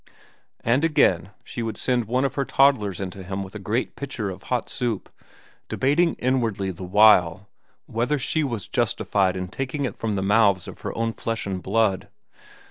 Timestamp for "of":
2.25-2.33, 4.31-4.41, 10.67-10.81